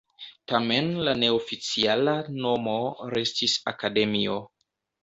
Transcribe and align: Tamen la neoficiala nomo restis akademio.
Tamen 0.51 0.89
la 1.07 1.13
neoficiala 1.25 2.17
nomo 2.41 2.77
restis 3.17 3.57
akademio. 3.75 4.43